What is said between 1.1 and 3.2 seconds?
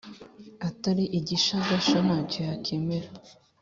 igishagasha ntacyo yakemera